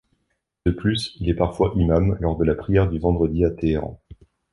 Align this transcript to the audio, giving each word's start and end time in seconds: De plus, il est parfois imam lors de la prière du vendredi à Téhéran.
De 0.65 0.71
plus, 0.71 1.15
il 1.19 1.29
est 1.29 1.35
parfois 1.35 1.73
imam 1.75 2.17
lors 2.21 2.35
de 2.35 2.43
la 2.43 2.55
prière 2.55 2.89
du 2.89 2.97
vendredi 2.97 3.45
à 3.45 3.51
Téhéran. 3.51 4.01